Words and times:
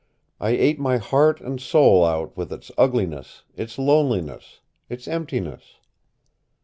It 0.41 0.57
ate 0.59 0.79
my 0.79 0.97
heart 0.97 1.41
and 1.41 1.61
soul 1.61 2.03
out 2.03 2.35
with 2.35 2.51
its 2.51 2.71
ugliness, 2.75 3.43
its 3.55 3.77
loneliness, 3.77 4.61
its 4.89 5.07
emptiness. 5.07 5.75